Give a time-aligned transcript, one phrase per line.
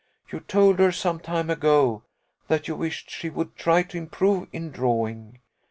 [0.31, 2.01] You told her, some time ago,
[2.47, 5.37] that you wished she would try to improve in drawing.